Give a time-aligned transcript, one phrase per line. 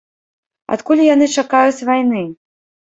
[0.75, 2.29] Адкуль яны чакаюць вайны?